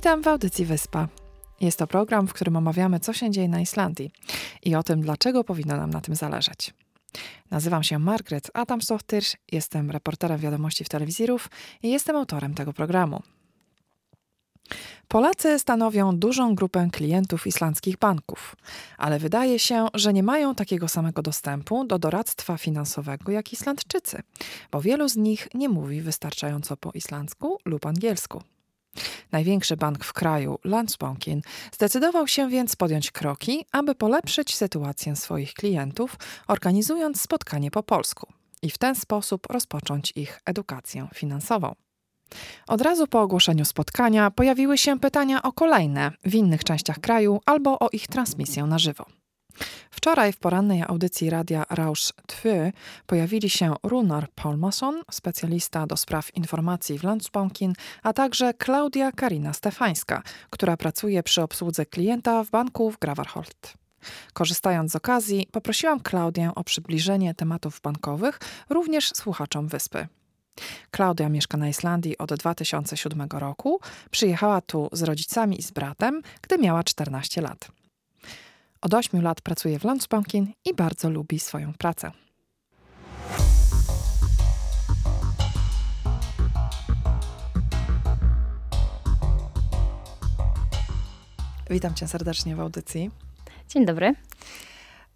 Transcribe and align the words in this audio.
Witam 0.00 0.22
w 0.22 0.28
audycji 0.28 0.64
Wyspa. 0.64 1.08
Jest 1.60 1.78
to 1.78 1.86
program, 1.86 2.28
w 2.28 2.32
którym 2.32 2.56
omawiamy, 2.56 3.00
co 3.00 3.12
się 3.12 3.30
dzieje 3.30 3.48
na 3.48 3.60
Islandii 3.60 4.10
i 4.62 4.74
o 4.74 4.82
tym, 4.82 5.00
dlaczego 5.00 5.44
powinno 5.44 5.76
nam 5.76 5.90
na 5.90 6.00
tym 6.00 6.14
zależeć. 6.14 6.74
Nazywam 7.50 7.82
się 7.82 7.98
Margaret 7.98 8.50
Adamsdottir, 8.54 9.22
jestem 9.52 9.90
reporterem 9.90 10.38
wiadomości 10.38 10.84
w 10.84 10.88
telewizorów 10.88 11.50
i 11.82 11.90
jestem 11.90 12.16
autorem 12.16 12.54
tego 12.54 12.72
programu. 12.72 13.22
Polacy 15.08 15.58
stanowią 15.58 16.16
dużą 16.16 16.54
grupę 16.54 16.88
klientów 16.92 17.46
islandzkich 17.46 17.98
banków, 17.98 18.56
ale 18.98 19.18
wydaje 19.18 19.58
się, 19.58 19.86
że 19.94 20.12
nie 20.12 20.22
mają 20.22 20.54
takiego 20.54 20.88
samego 20.88 21.22
dostępu 21.22 21.84
do 21.84 21.98
doradztwa 21.98 22.58
finansowego 22.58 23.32
jak 23.32 23.52
Islandczycy, 23.52 24.22
bo 24.70 24.80
wielu 24.80 25.08
z 25.08 25.16
nich 25.16 25.48
nie 25.54 25.68
mówi 25.68 26.00
wystarczająco 26.00 26.76
po 26.76 26.90
islandzku 26.94 27.58
lub 27.64 27.86
angielsku. 27.86 28.42
Największy 29.32 29.76
bank 29.76 30.04
w 30.04 30.12
kraju, 30.12 30.58
Landsbanken, 30.64 31.40
zdecydował 31.72 32.28
się 32.28 32.48
więc 32.48 32.76
podjąć 32.76 33.10
kroki, 33.10 33.64
aby 33.72 33.94
polepszyć 33.94 34.56
sytuację 34.56 35.16
swoich 35.16 35.54
klientów, 35.54 36.16
organizując 36.48 37.20
spotkanie 37.20 37.70
po 37.70 37.82
polsku 37.82 38.32
i 38.62 38.70
w 38.70 38.78
ten 38.78 38.94
sposób 38.94 39.46
rozpocząć 39.50 40.12
ich 40.16 40.40
edukację 40.44 41.08
finansową. 41.14 41.74
Od 42.68 42.80
razu 42.80 43.06
po 43.06 43.20
ogłoszeniu 43.20 43.64
spotkania 43.64 44.30
pojawiły 44.30 44.78
się 44.78 45.00
pytania 45.00 45.42
o 45.42 45.52
kolejne 45.52 46.12
w 46.24 46.34
innych 46.34 46.64
częściach 46.64 46.98
kraju 46.98 47.40
albo 47.46 47.78
o 47.78 47.88
ich 47.92 48.06
transmisję 48.06 48.64
na 48.64 48.78
żywo. 48.78 49.19
Wczoraj 49.90 50.32
w 50.32 50.36
porannej 50.36 50.82
audycji 50.82 51.30
radia 51.30 51.64
Rausch 51.70 52.12
2 52.26 52.50
pojawili 53.06 53.50
się 53.50 53.74
Runar 53.82 54.28
Palmason, 54.34 55.02
specjalista 55.10 55.86
do 55.86 55.96
spraw 55.96 56.36
informacji 56.36 56.98
w 56.98 57.04
Landsbankin, 57.04 57.72
a 58.02 58.12
także 58.12 58.54
Klaudia 58.54 59.12
Karina 59.12 59.52
Stefańska, 59.52 60.22
która 60.50 60.76
pracuje 60.76 61.22
przy 61.22 61.42
obsłudze 61.42 61.86
klienta 61.86 62.44
w 62.44 62.50
banku 62.50 62.90
w 62.90 62.98
Graverholt. 62.98 63.74
Korzystając 64.32 64.92
z 64.92 64.96
okazji, 64.96 65.48
poprosiłam 65.52 66.00
Klaudię 66.00 66.52
o 66.54 66.64
przybliżenie 66.64 67.34
tematów 67.34 67.80
bankowych 67.80 68.38
również 68.70 69.10
słuchaczom 69.14 69.68
wyspy. 69.68 70.06
Klaudia 70.90 71.28
mieszka 71.28 71.58
na 71.58 71.68
Islandii 71.68 72.18
od 72.18 72.34
2007 72.34 73.28
roku. 73.32 73.80
Przyjechała 74.10 74.60
tu 74.60 74.88
z 74.92 75.02
rodzicami 75.02 75.60
i 75.60 75.62
z 75.62 75.70
bratem, 75.70 76.22
gdy 76.42 76.58
miała 76.58 76.84
14 76.84 77.40
lat. 77.40 77.79
Od 78.82 78.94
8 78.94 79.22
lat 79.22 79.40
pracuje 79.40 79.78
w 79.78 79.84
Landsbanken 79.84 80.46
i 80.64 80.74
bardzo 80.74 81.10
lubi 81.10 81.38
swoją 81.38 81.72
pracę. 81.74 82.10
Witam 91.70 91.94
cię 91.94 92.08
serdecznie 92.08 92.56
w 92.56 92.60
audycji. 92.60 93.10
Dzień 93.68 93.86
dobry. 93.86 94.14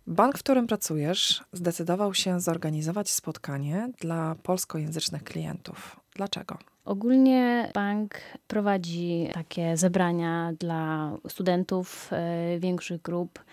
Bank, 0.06 0.38
w 0.38 0.42
którym 0.42 0.66
pracujesz, 0.66 1.44
zdecydował 1.52 2.14
się 2.14 2.40
zorganizować 2.40 3.10
spotkanie 3.10 3.88
dla 4.00 4.34
polskojęzycznych 4.34 5.24
klientów. 5.24 6.00
Dlaczego? 6.14 6.73
Ogólnie 6.84 7.70
bank 7.74 8.14
prowadzi 8.46 9.28
takie 9.32 9.76
zebrania 9.76 10.52
dla 10.58 11.12
studentów 11.28 12.10
y, 12.56 12.60
większych 12.60 13.02
grup 13.02 13.44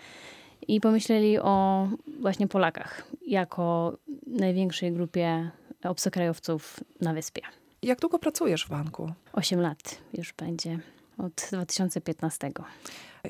i 0.68 0.80
pomyśleli 0.80 1.38
o 1.38 1.88
właśnie 2.20 2.48
Polakach 2.48 3.06
jako 3.26 3.96
największej 4.26 4.92
grupie 4.92 5.50
obcokrajowców 5.84 6.80
na 7.00 7.14
wyspie. 7.14 7.42
Jak 7.82 8.00
długo 8.00 8.18
pracujesz 8.18 8.66
w 8.66 8.68
banku? 8.68 9.12
Osiem 9.32 9.60
lat 9.60 9.98
już 10.14 10.32
będzie, 10.32 10.78
od 11.18 11.48
2015. 11.52 12.50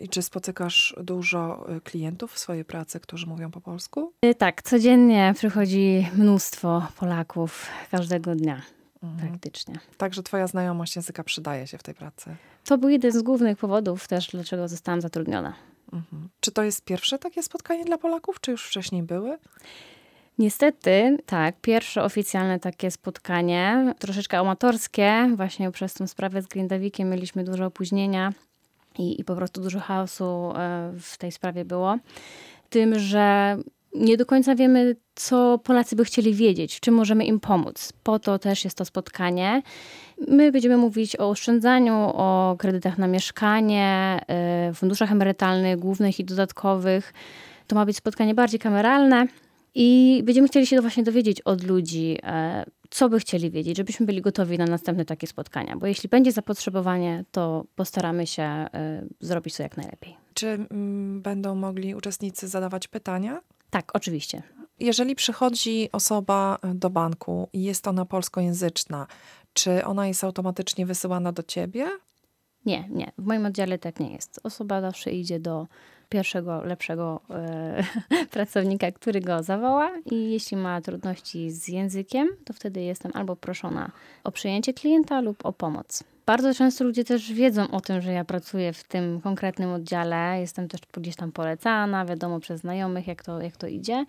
I 0.01 0.09
czy 0.09 0.23
spotykasz 0.23 0.95
dużo 1.03 1.67
y, 1.77 1.81
klientów 1.81 2.33
w 2.33 2.39
swojej 2.39 2.65
pracy, 2.65 3.01
którzy 3.01 3.27
mówią 3.27 3.51
po 3.51 3.61
polsku? 3.61 4.13
Y, 4.25 4.35
tak, 4.35 4.63
codziennie 4.63 5.33
przychodzi 5.37 6.09
mnóstwo 6.17 6.87
Polaków 6.99 7.69
każdego 7.91 8.35
dnia. 8.35 8.63
Mhm. 9.03 9.29
Praktycznie. 9.29 9.79
Także 9.97 10.23
Twoja 10.23 10.47
znajomość 10.47 10.97
języka 10.97 11.25
przydaje 11.25 11.67
się 11.67 11.79
w 11.79 11.83
tej 11.83 11.95
pracy. 11.95 12.37
To 12.65 12.79
był 12.79 12.89
jeden 12.89 13.13
z 13.13 13.23
głównych 13.23 13.59
powodów 13.59 14.09
też, 14.09 14.31
dlaczego 14.31 14.69
zostałam 14.69 15.01
zatrudniona. 15.01 15.55
Mhm. 15.93 16.29
Czy 16.41 16.51
to 16.53 16.63
jest 16.63 16.85
pierwsze 16.85 17.19
takie 17.19 17.43
spotkanie 17.43 17.85
dla 17.85 17.99
Polaków, 17.99 18.41
czy 18.41 18.51
już 18.51 18.67
wcześniej 18.67 19.03
były? 19.03 19.39
Niestety, 20.39 21.19
tak, 21.27 21.61
pierwsze 21.61 22.03
oficjalne 22.03 22.61
takie 22.61 22.91
spotkanie, 22.91 23.95
troszeczkę 23.99 24.39
amatorskie, 24.39 25.31
właśnie 25.37 25.71
przez 25.71 25.95
tą 25.95 26.07
sprawę 26.07 26.43
z 26.43 26.47
Grindawikiem 26.47 27.11
mieliśmy 27.11 27.45
dużo 27.45 27.67
opóźnienia 27.67 28.33
i, 28.99 29.21
i 29.21 29.25
po 29.25 29.37
prostu 29.37 29.61
dużo 29.61 29.81
chaosu 29.81 30.53
e, 30.57 30.93
w 31.01 31.19
tej 31.19 31.33
sprawie 31.33 31.65
było. 31.65 31.99
Tym, 32.71 32.99
że 32.99 33.57
nie 33.95 34.17
do 34.17 34.27
końca 34.27 34.55
wiemy, 34.55 34.97
co 35.15 35.59
Polacy 35.65 35.97
by 35.97 36.05
chcieli 36.05 36.35
wiedzieć, 36.35 36.77
w 36.77 36.81
czym 36.81 36.95
możemy 36.95 37.25
im 37.25 37.41
pomóc. 37.41 37.93
Po 38.03 38.19
to 38.19 38.39
też 38.39 38.65
jest 38.65 38.77
to 38.77 38.85
spotkanie. 38.85 39.63
My 40.29 40.53
będziemy 40.53 40.77
mówić 40.77 41.17
o 41.17 41.29
oszczędzaniu, 41.29 41.95
o 42.15 42.57
kredytach 42.59 42.99
na 42.99 43.07
mieszkanie, 43.07 44.21
e, 44.29 44.75
funduszach 44.75 45.13
emerytalnych, 45.13 45.79
głównych 45.79 46.21
i 46.21 46.25
dodatkowych. 46.25 47.13
To 47.67 47.77
ma 47.77 47.87
być 47.87 47.97
spotkanie 47.97 48.35
bardziej 48.35 48.61
kameralne. 48.61 49.27
I 49.75 50.23
będziemy 50.25 50.49
chcieli 50.49 50.67
się 50.67 50.81
właśnie 50.81 51.03
dowiedzieć 51.03 51.41
od 51.41 51.65
ludzi, 51.65 52.19
e, 52.23 52.65
co 52.91 53.09
by 53.09 53.19
chcieli 53.21 53.51
wiedzieć, 53.51 53.77
żebyśmy 53.77 54.07
byli 54.07 54.21
gotowi 54.21 54.59
na 54.59 54.67
następne 54.67 55.05
takie 55.05 55.27
spotkania. 55.27 55.77
Bo 55.77 55.87
jeśli 55.87 56.09
będzie 56.09 56.33
zapotrzebowanie, 56.33 57.25
to 57.31 57.65
postaramy 57.77 58.27
się 58.27 58.43
e, 58.43 58.69
zrobić 59.21 59.57
to 59.57 59.63
jak 59.63 59.77
najlepiej. 59.77 60.17
Czy 60.35 60.47
mm, 60.47 61.23
będą 61.23 61.55
mogli 61.55 61.95
uczestnicy 61.95 62.49
zadawać 62.49 62.89
pytania? 62.89 63.41
Tak, 63.73 63.91
oczywiście. 63.95 64.43
Jeżeli 64.81 65.15
przychodzi 65.15 65.89
osoba 65.93 66.59
do 66.75 66.91
banku 66.91 67.49
i 67.53 67.63
jest 67.63 67.89
ona 67.89 68.05
polskojęzyczna, 68.05 69.07
czy 69.53 69.85
ona 69.85 70.07
jest 70.07 70.25
automatycznie 70.25 70.87
wysyłana 70.87 71.33
do 71.33 71.43
ciebie? 71.43 71.87
Nie, 72.67 72.89
nie. 72.89 73.13
W 73.19 73.25
moim 73.25 73.47
oddziale 73.47 73.79
tak 73.79 74.01
nie 74.01 74.13
jest. 74.13 74.41
Osoba 74.43 74.81
zawsze 74.81 75.11
idzie 75.11 75.41
do 75.41 75.67
pierwszego, 76.09 76.63
lepszego 76.63 77.21
e, 77.31 77.85
pracownika, 78.37 78.93
który 78.93 79.21
go 79.21 79.43
zawoła 79.43 79.91
i 80.11 80.31
jeśli 80.31 80.57
ma 80.57 80.81
trudności 80.81 81.51
z 81.51 81.69
językiem, 81.69 82.29
to 82.45 82.53
wtedy 82.53 82.81
jestem 82.81 83.13
albo 83.15 83.37
proszona 83.37 83.91
o 84.25 84.33
przyjęcie 84.33 84.75
klienta 84.75 85.21
lub 85.21 85.47
o 85.47 85.53
pomoc. 85.53 86.05
Bardzo 86.27 86.55
często 86.55 86.85
ludzie 86.85 87.05
też 87.05 87.33
wiedzą 87.33 87.71
o 87.71 87.81
tym, 87.81 88.01
że 88.01 88.13
ja 88.13 88.25
pracuję 88.25 88.73
w 88.73 88.85
tym 88.85 89.21
konkretnym 89.21 89.73
oddziale. 89.73 90.41
Jestem 90.41 90.69
też 90.69 90.81
gdzieś 90.93 91.17
tam 91.17 91.33
polecana, 91.33 92.05
wiadomo 92.05 92.41
przez 92.41 92.61
znajomych, 92.61 93.07
jak 93.07 93.23
to, 93.23 93.41
jak 93.41 93.57
to 93.57 93.67
idzie. 93.67 94.05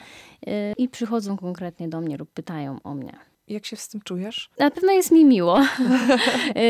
E, 0.47 0.73
I 0.77 0.89
przychodzą 0.89 1.37
konkretnie 1.37 1.89
do 1.89 2.01
mnie 2.01 2.17
lub 2.17 2.31
pytają 2.31 2.79
o 2.83 2.95
mnie. 2.95 3.32
Jak 3.47 3.65
się 3.65 3.75
z 3.75 3.87
tym 3.87 4.01
czujesz? 4.01 4.49
Na 4.59 4.71
pewno 4.71 4.91
jest 4.91 5.11
mi 5.11 5.25
miło. 5.25 5.61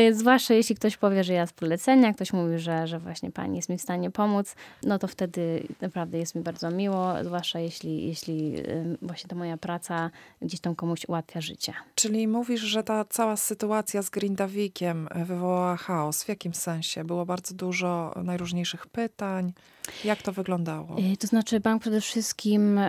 Y, 0.08 0.14
zwłaszcza 0.14 0.54
jeśli 0.54 0.76
ktoś 0.76 0.96
powie, 0.96 1.24
że 1.24 1.32
ja 1.32 1.46
z 1.46 1.52
polecenia, 1.52 2.14
ktoś 2.14 2.32
mówi, 2.32 2.58
że, 2.58 2.86
że 2.86 2.98
właśnie 2.98 3.30
pani 3.30 3.56
jest 3.56 3.68
mi 3.68 3.78
w 3.78 3.82
stanie 3.82 4.10
pomóc, 4.10 4.54
no 4.82 4.98
to 4.98 5.08
wtedy 5.08 5.66
naprawdę 5.80 6.18
jest 6.18 6.34
mi 6.34 6.42
bardzo 6.42 6.70
miło, 6.70 7.14
zwłaszcza 7.24 7.60
jeśli, 7.60 8.06
jeśli 8.06 8.58
y, 8.58 8.98
właśnie 9.02 9.28
ta 9.28 9.36
moja 9.36 9.56
praca 9.56 10.10
gdzieś 10.42 10.60
tam 10.60 10.74
komuś 10.74 11.08
ułatwia 11.08 11.40
życie. 11.40 11.72
Czyli 11.94 12.28
mówisz, 12.28 12.60
że 12.60 12.82
ta 12.82 13.04
cała 13.04 13.36
sytuacja 13.36 14.02
z 14.02 14.10
Grindawikiem 14.10 15.08
wywołała 15.14 15.76
chaos. 15.76 16.24
W 16.24 16.28
jakim 16.28 16.54
sensie? 16.54 17.04
Było 17.04 17.26
bardzo 17.26 17.54
dużo 17.54 18.14
najróżniejszych 18.24 18.86
pytań. 18.86 19.52
Jak 20.04 20.22
to 20.22 20.32
wyglądało? 20.32 20.98
Y, 21.12 21.16
to 21.16 21.26
znaczy, 21.26 21.60
bank 21.60 21.82
przede 21.82 22.00
wszystkim 22.00 22.80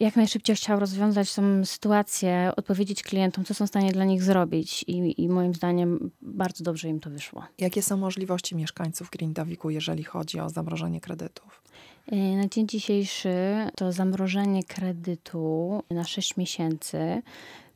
jak 0.00 0.16
najszybciej 0.16 0.56
chciał 0.56 0.80
rozwiązać 0.80 1.34
tą 1.34 1.64
sytuację, 1.64 2.52
odpowiedzieć 2.56 3.02
klientom, 3.02 3.44
co 3.44 3.54
są 3.54 3.66
w 3.66 3.68
stanie 3.68 3.92
dla 3.92 4.04
nich 4.04 4.22
zrobić 4.22 4.84
i, 4.86 5.22
i 5.22 5.28
moim 5.28 5.54
zdaniem 5.54 6.10
bardzo 6.22 6.64
dobrze 6.64 6.88
im 6.88 7.00
to 7.00 7.10
wyszło. 7.10 7.44
Jakie 7.58 7.82
są 7.82 7.96
możliwości 7.96 8.56
mieszkańców 8.56 9.10
Grindawiku, 9.10 9.70
jeżeli 9.70 10.04
chodzi 10.04 10.40
o 10.40 10.50
zamrożenie 10.50 11.00
kredytów? 11.00 11.62
Y, 12.12 12.16
na 12.16 12.48
dzień 12.48 12.68
dzisiejszy 12.68 13.34
to 13.76 13.92
zamrożenie 13.92 14.64
kredytu 14.64 15.82
na 15.90 16.04
6 16.04 16.36
miesięcy 16.36 17.22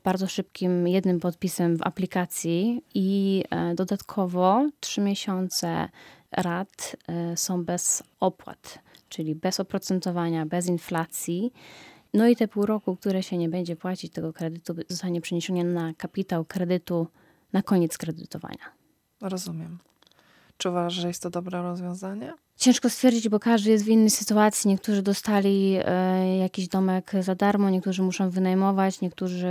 bardzo 0.03 0.27
szybkim 0.27 0.87
jednym 0.87 1.19
podpisem 1.19 1.77
w 1.77 1.81
aplikacji 1.87 2.83
i 2.93 3.43
e, 3.49 3.75
dodatkowo 3.75 4.69
3 4.79 5.01
miesiące 5.01 5.89
rat 6.31 6.95
e, 7.07 7.37
są 7.37 7.65
bez 7.65 8.03
opłat, 8.19 8.79
czyli 9.09 9.35
bez 9.35 9.59
oprocentowania, 9.59 10.45
bez 10.45 10.67
inflacji. 10.67 11.53
No 12.13 12.27
i 12.27 12.35
te 12.35 12.47
pół 12.47 12.65
roku, 12.65 12.95
które 12.95 13.23
się 13.23 13.37
nie 13.37 13.49
będzie 13.49 13.75
płacić 13.75 14.13
tego 14.13 14.33
kredytu, 14.33 14.75
zostanie 14.89 15.21
przeniesione 15.21 15.63
na 15.63 15.93
kapitał 15.93 16.45
kredytu 16.45 17.07
na 17.53 17.61
koniec 17.61 17.97
kredytowania. 17.97 18.71
Rozumiem. 19.21 19.77
Czy 20.57 20.69
uważasz, 20.69 20.93
że 21.01 21.07
jest 21.07 21.23
to 21.23 21.29
dobre 21.29 21.61
rozwiązanie? 21.61 22.33
Ciężko 22.57 22.89
stwierdzić, 22.89 23.29
bo 23.29 23.39
każdy 23.39 23.69
jest 23.69 23.85
w 23.85 23.87
innej 23.87 24.09
sytuacji. 24.09 24.67
Niektórzy 24.67 25.01
dostali 25.01 25.77
e, 25.85 26.37
jakiś 26.37 26.67
domek 26.67 27.11
za 27.19 27.35
darmo, 27.35 27.69
niektórzy 27.69 28.03
muszą 28.03 28.29
wynajmować, 28.29 29.01
niektórzy 29.01 29.47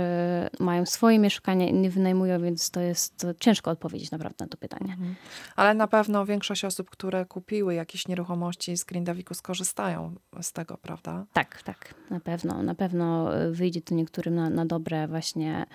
mają 0.59 0.85
swoje 0.85 1.19
mieszkania, 1.19 1.67
inni 1.67 1.89
wynajmują, 1.89 2.41
więc 2.41 2.71
to 2.71 2.81
jest 2.81 3.17
to 3.17 3.33
ciężko 3.33 3.71
odpowiedzieć 3.71 4.11
naprawdę 4.11 4.45
na 4.45 4.49
to 4.49 4.57
pytanie. 4.57 4.91
Mhm. 4.91 5.15
Ale 5.55 5.73
na 5.73 5.87
pewno 5.87 6.25
większość 6.25 6.65
osób, 6.65 6.89
które 6.89 7.25
kupiły 7.25 7.73
jakieś 7.73 8.07
nieruchomości 8.07 8.77
z 8.77 8.83
Grindaviku 8.83 9.33
skorzystają 9.33 10.15
z 10.41 10.51
tego, 10.51 10.77
prawda? 10.77 11.25
Tak, 11.33 11.63
tak, 11.63 11.93
na 12.09 12.19
pewno. 12.19 12.63
Na 12.63 12.75
pewno 12.75 13.29
wyjdzie 13.51 13.81
to 13.81 13.95
niektórym 13.95 14.35
na, 14.35 14.49
na 14.49 14.65
dobre 14.65 15.07
właśnie. 15.07 15.65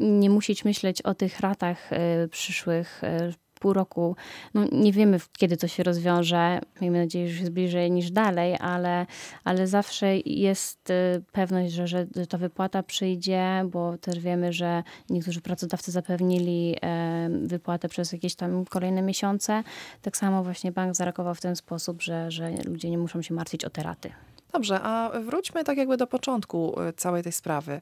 Nie 0.00 0.30
musieć 0.30 0.64
myśleć 0.64 1.02
o 1.02 1.14
tych 1.14 1.40
ratach 1.40 1.92
e, 1.92 2.28
przyszłych, 2.28 3.04
e, 3.04 3.32
pół 3.60 3.72
roku. 3.72 4.16
No, 4.54 4.64
nie 4.72 4.92
wiemy, 4.92 5.20
kiedy 5.38 5.56
to 5.56 5.68
się 5.68 5.82
rozwiąże. 5.82 6.60
Miejmy 6.80 6.98
nadzieję, 6.98 7.28
że 7.28 7.40
jest 7.40 7.52
bliżej 7.52 7.90
niż 7.90 8.10
dalej, 8.10 8.56
ale, 8.60 9.06
ale 9.44 9.66
zawsze 9.66 10.16
jest 10.18 10.90
y, 10.90 11.22
pewność, 11.32 11.72
że, 11.72 11.86
że 11.86 12.06
ta 12.28 12.38
wypłata 12.38 12.82
przyjdzie, 12.82 13.64
bo 13.64 13.98
też 13.98 14.18
wiemy, 14.18 14.52
że 14.52 14.82
niektórzy 15.10 15.40
pracodawcy 15.40 15.90
zapewnili 15.90 16.76
wypłatę 17.42 17.88
przez 17.88 18.12
jakieś 18.12 18.34
tam 18.34 18.64
kolejne 18.64 19.02
miesiące. 19.02 19.62
Tak 20.02 20.16
samo 20.16 20.44
właśnie 20.44 20.72
bank 20.72 20.94
zareagował 20.94 21.34
w 21.34 21.40
ten 21.40 21.56
sposób, 21.56 22.02
że, 22.02 22.30
że 22.30 22.50
ludzie 22.64 22.90
nie 22.90 22.98
muszą 22.98 23.22
się 23.22 23.34
martwić 23.34 23.64
o 23.64 23.70
te 23.70 23.82
raty. 23.82 24.10
Dobrze, 24.52 24.80
a 24.82 25.10
wróćmy 25.20 25.64
tak 25.64 25.78
jakby 25.78 25.96
do 25.96 26.06
początku 26.06 26.80
y, 26.80 26.92
całej 26.92 27.22
tej 27.22 27.32
sprawy. 27.32 27.80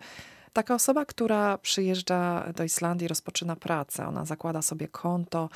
Taka 0.54 0.74
osoba, 0.74 1.04
która 1.04 1.58
przyjeżdża 1.58 2.52
do 2.56 2.64
Islandii, 2.64 3.08
rozpoczyna 3.08 3.56
pracę, 3.56 4.06
ona 4.06 4.24
zakłada 4.24 4.62
sobie 4.62 4.88
konto. 4.88 5.48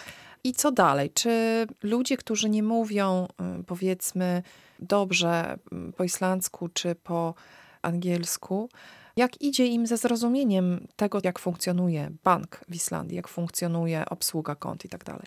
I 0.44 0.52
co 0.52 0.72
dalej? 0.72 1.10
Czy 1.10 1.66
ludzie, 1.82 2.16
którzy 2.16 2.50
nie 2.50 2.62
mówią, 2.62 3.28
y, 3.60 3.64
powiedzmy, 3.64 4.42
dobrze 4.78 5.58
mm, 5.72 5.92
po 5.92 6.04
islandzku 6.04 6.68
czy 6.68 6.94
po 6.94 7.34
angielsku, 7.82 8.68
jak 9.16 9.42
idzie 9.42 9.66
im 9.66 9.86
ze 9.86 9.96
zrozumieniem 9.96 10.86
tego, 10.96 11.20
jak 11.24 11.38
funkcjonuje 11.38 12.10
bank 12.24 12.60
w 12.68 12.74
Islandii, 12.74 13.16
jak 13.16 13.28
funkcjonuje 13.28 14.04
obsługa 14.08 14.54
kont 14.54 14.84
i 14.84 14.88
tak 14.88 15.04
dalej? 15.04 15.26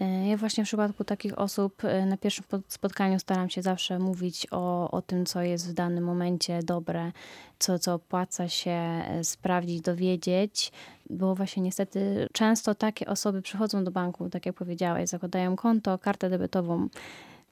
E, 0.00 0.28
ja 0.28 0.36
właśnie 0.36 0.64
w 0.64 0.66
przypadku 0.66 1.04
takich 1.04 1.38
osób 1.38 1.84
e, 1.84 2.06
na 2.06 2.16
pierwszym 2.16 2.44
spotkaniu 2.68 3.18
staram 3.18 3.50
się 3.50 3.62
zawsze 3.62 3.98
mówić 3.98 4.46
o, 4.50 4.90
o 4.90 5.02
tym, 5.02 5.26
co 5.26 5.42
jest 5.42 5.70
w 5.70 5.72
danym 5.72 6.04
momencie 6.04 6.62
dobre, 6.62 7.12
co, 7.58 7.78
co 7.78 7.94
opłaca 7.94 8.48
się 8.48 8.70
e, 8.70 9.24
sprawdzić, 9.24 9.80
dowiedzieć, 9.80 10.72
bo 11.10 11.34
właśnie 11.34 11.62
niestety 11.62 12.28
często 12.32 12.74
takie 12.74 13.06
osoby 13.06 13.42
przychodzą 13.42 13.84
do 13.84 13.90
banku, 13.90 14.30
tak 14.30 14.46
jak 14.46 14.54
powiedziałeś, 14.54 15.08
zakładają 15.08 15.56
konto, 15.56 15.98
kartę 15.98 16.30
debetową 16.30 16.88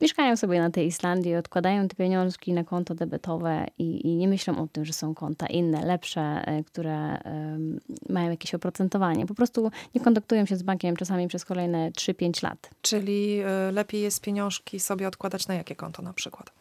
mieszkają 0.01 0.37
sobie 0.37 0.61
na 0.61 0.71
tej 0.71 0.87
Islandii, 0.87 1.37
odkładają 1.37 1.89
te 1.89 1.97
pieniążki 1.97 2.53
na 2.53 2.65
konto 2.65 2.95
debetowe 2.95 3.67
i, 3.79 4.07
i, 4.07 4.17
nie 4.17 4.29
myślą 4.29 4.63
o 4.63 4.67
tym, 4.67 4.85
że 4.85 4.93
są 4.93 5.15
konta 5.15 5.47
inne, 5.47 5.85
lepsze, 5.85 6.21
e, 6.21 6.65
które 6.65 7.21
mają 8.09 8.31
jakieś 8.31 8.55
oprocentowanie. 8.55 9.27
Po 9.27 9.35
prostu 9.35 9.71
nie 9.95 10.01
kontaktują 10.01 10.47
się 10.47 10.57
z 10.57 10.63
bankiem 10.63 10.97
czasami 10.97 11.29
przez 11.29 11.45
kolejne 11.45 11.91
3-5 11.91 12.43
lat. 12.43 12.71
Czyli 12.83 13.41
y, 13.69 13.73
lepiej 13.73 14.03
jest 14.03 14.21
pieniążki 14.21 14.81
sobie 14.81 15.09
odkładać 15.09 15.49
na 15.49 15.55
jakie 15.55 15.77
konto 15.77 16.03
na 16.03 16.13
przykład? 16.13 16.53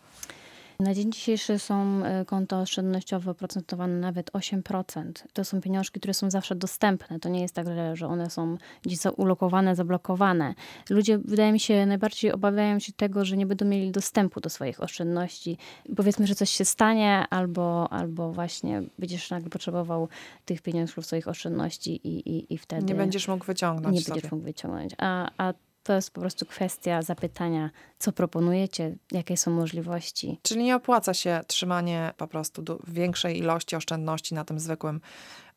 Na 0.79 0.93
dzień 0.93 1.11
dzisiejszy 1.11 1.59
są 1.59 2.05
e, 2.05 2.25
konta 2.25 2.61
oszczędnościowe 2.61 3.31
oprocentowane 3.31 3.99
nawet 3.99 4.31
8%. 4.31 5.11
To 5.33 5.43
są 5.43 5.61
pieniążki, 5.61 5.99
które 5.99 6.13
są 6.13 6.31
zawsze 6.31 6.55
dostępne. 6.55 7.19
To 7.19 7.29
nie 7.29 7.41
jest 7.41 7.55
tak, 7.55 7.67
że 7.93 8.07
one 8.07 8.29
są 8.29 8.57
gdzieś 8.81 8.99
ulokowane, 9.17 9.75
zablokowane. 9.75 10.53
Ludzie, 10.89 11.17
wydaje 11.17 11.51
mi 11.51 11.59
się, 11.59 11.85
najbardziej 11.85 12.31
obawiają 12.31 12.79
się 12.79 12.93
tego, 12.93 13.25
że 13.25 13.37
nie 13.37 13.45
będą 13.45 13.65
mieli 13.65 13.91
dostępu 13.91 14.39
do 14.39 14.49
swoich 14.49 14.83
oszczędności. 14.83 15.57
Powiedzmy, 15.95 16.27
że 16.27 16.35
coś 16.35 16.49
się 16.49 16.65
stanie, 16.65 17.25
albo, 17.29 17.93
albo 17.93 18.31
właśnie 18.31 18.83
będziesz 18.99 19.29
nagle 19.29 19.49
potrzebował 19.49 20.07
tych 20.45 20.61
pieniążków 20.61 21.05
swoich 21.05 21.27
oszczędności 21.27 22.07
i, 22.07 22.29
i, 22.29 22.53
i 22.53 22.57
wtedy... 22.57 22.85
Nie 22.85 22.95
będziesz 22.95 23.27
mógł 23.27 23.45
wyciągnąć 23.45 23.95
Nie 23.95 24.01
sobie. 24.01 24.13
będziesz 24.13 24.31
mógł 24.31 24.43
wyciągnąć. 24.43 24.91
A, 24.97 25.29
a 25.37 25.53
to 25.83 25.93
jest 25.93 26.11
po 26.11 26.21
prostu 26.21 26.45
kwestia 26.45 27.01
zapytania, 27.01 27.69
co 27.99 28.11
proponujecie, 28.11 28.95
jakie 29.11 29.37
są 29.37 29.51
możliwości. 29.51 30.39
Czyli 30.41 30.63
nie 30.63 30.75
opłaca 30.75 31.13
się 31.13 31.41
trzymanie 31.47 32.13
po 32.17 32.27
prostu 32.27 32.63
większej 32.87 33.37
ilości 33.37 33.75
oszczędności 33.75 34.35
na 34.35 34.45
tym 34.45 34.59
zwykłym 34.59 35.01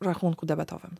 rachunku 0.01 0.45
debetowym. 0.45 0.95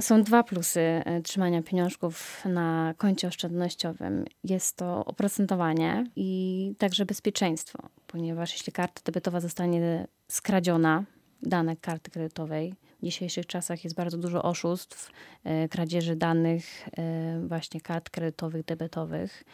Są 0.00 0.22
dwa 0.22 0.42
plusy 0.42 0.80
e, 0.80 1.22
trzymania 1.22 1.62
pieniążków 1.62 2.42
na 2.44 2.94
koncie 2.98 3.28
oszczędnościowym. 3.28 4.24
Jest 4.44 4.76
to 4.76 5.04
oprocentowanie 5.04 6.06
i 6.16 6.72
także 6.78 7.06
bezpieczeństwo, 7.06 7.78
ponieważ 8.06 8.52
jeśli 8.52 8.72
karta 8.72 9.00
debetowa 9.04 9.40
zostanie 9.40 10.06
skradziona, 10.28 11.04
dane 11.42 11.76
karty 11.76 12.10
kredytowej, 12.10 12.74
dzisiejszych 13.04 13.46
czasach 13.46 13.84
jest 13.84 13.96
bardzo 13.96 14.18
dużo 14.18 14.42
oszustw, 14.42 15.10
e, 15.44 15.68
kradzieży 15.68 16.16
danych, 16.16 16.88
e, 16.98 17.40
właśnie 17.46 17.80
kart 17.80 18.10
kredytowych, 18.10 18.64
debetowych. 18.64 19.44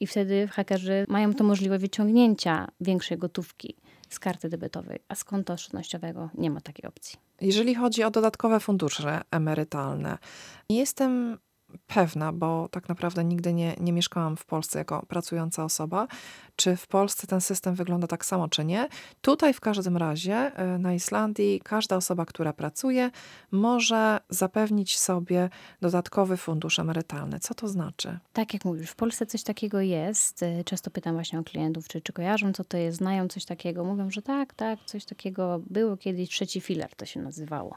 I 0.00 0.06
wtedy 0.06 0.48
hakerzy 0.48 1.04
mają 1.08 1.34
to 1.34 1.44
możliwość 1.44 1.80
wyciągnięcia 1.80 2.68
większej 2.80 3.18
gotówki 3.18 3.76
z 4.08 4.18
karty 4.18 4.48
debetowej, 4.48 4.98
a 5.08 5.14
z 5.14 5.24
konta 5.24 5.54
oszczędnościowego 5.54 6.30
nie 6.34 6.50
ma 6.50 6.60
takiej 6.60 6.88
opcji. 6.88 7.18
Jeżeli 7.40 7.74
chodzi 7.74 8.02
o 8.04 8.10
dodatkowe 8.10 8.60
fundusze 8.60 9.20
emerytalne, 9.30 10.18
jestem 10.68 11.38
pewna, 11.86 12.32
bo 12.32 12.68
tak 12.68 12.88
naprawdę 12.88 13.24
nigdy 13.24 13.52
nie, 13.52 13.76
nie 13.80 13.92
mieszkałam 13.92 14.36
w 14.36 14.44
Polsce 14.44 14.78
jako 14.78 15.06
pracująca 15.06 15.64
osoba, 15.64 16.06
czy 16.56 16.76
w 16.76 16.86
Polsce 16.86 17.26
ten 17.26 17.40
system 17.40 17.74
wygląda 17.74 18.06
tak 18.06 18.24
samo, 18.24 18.48
czy 18.48 18.64
nie. 18.64 18.88
Tutaj 19.20 19.54
w 19.54 19.60
każdym 19.60 19.96
razie 19.96 20.34
e, 20.34 20.78
na 20.78 20.94
Islandii 20.94 21.60
każda 21.64 21.96
osoba, 21.96 22.26
która 22.26 22.52
pracuje, 22.52 23.10
może 23.50 24.20
zapewnić 24.28 24.98
sobie 24.98 25.50
dodatkowy 25.80 26.36
fundusz 26.36 26.78
emerytalny. 26.78 27.40
Co 27.40 27.54
to 27.54 27.68
znaczy? 27.68 28.18
Tak 28.32 28.54
jak 28.54 28.64
mówisz, 28.64 28.90
w 28.90 28.96
Polsce 28.96 29.26
coś 29.26 29.42
takiego 29.42 29.80
jest. 29.80 30.42
E, 30.42 30.64
często 30.64 30.90
pytam 30.90 31.14
właśnie 31.14 31.38
o 31.38 31.44
klientów, 31.44 31.88
czy, 31.88 32.00
czy 32.00 32.12
kojarzą, 32.12 32.52
co 32.52 32.64
to 32.64 32.76
jest, 32.76 32.98
znają 32.98 33.28
coś 33.28 33.44
takiego. 33.44 33.84
Mówią, 33.84 34.10
że 34.10 34.22
tak, 34.22 34.54
tak, 34.54 34.78
coś 34.86 35.04
takiego 35.04 35.60
było 35.70 35.96
kiedyś, 35.96 36.28
trzeci 36.28 36.60
filar 36.60 36.94
to 36.96 37.06
się 37.06 37.20
nazywało. 37.20 37.76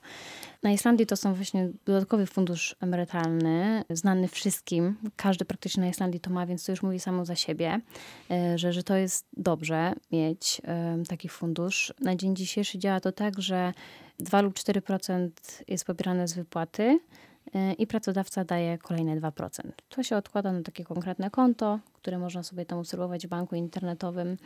Na 0.64 0.72
Islandii 0.72 1.06
to 1.06 1.16
są 1.16 1.34
właśnie 1.34 1.70
dodatkowy 1.86 2.26
fundusz 2.26 2.76
emerytalny, 2.82 3.84
znany 3.90 4.28
wszystkim. 4.28 4.98
Każdy 5.16 5.46
praktycznie 5.46 5.84
na 5.84 5.90
Islandii 5.90 6.20
to 6.20 6.30
ma, 6.30 6.46
więc 6.46 6.66
to 6.66 6.72
już 6.72 6.84
mówi 6.84 7.00
samo 7.00 7.26
za 7.26 7.36
siebie, 7.36 7.82
e, 8.32 8.58
że, 8.58 8.74
że 8.76 8.84
to 8.84 8.96
jest 8.96 9.26
dobrze 9.38 9.94
mieć 10.12 10.62
taki 11.10 11.30
fundusz. 11.30 11.94
Na 12.00 12.16
dzień 12.16 12.36
dzisiejszy 12.36 12.78
działa 12.78 13.00
to 13.00 13.12
tak, 13.12 13.42
że 13.42 13.74
2 14.20 14.42
lub 14.42 14.54
4% 14.54 15.30
jest 15.68 15.86
pobierane 15.86 16.28
z 16.28 16.34
wypłaty 16.34 17.00
i 17.78 17.88
pracodawca 17.88 18.44
daje 18.44 18.78
kolejne 18.78 19.22
2%. 19.22 19.50
To 19.90 20.04
się 20.04 20.18
odkłada 20.18 20.52
na 20.52 20.62
takie 20.62 20.84
konkretne 20.84 21.30
konto, 21.30 21.80
które 21.94 22.18
można 22.20 22.44
sobie 22.44 22.66
tam 22.66 22.80
obserwować 22.80 23.28
w 23.28 23.30
banku 23.30 23.56
internetowym. 23.56 24.38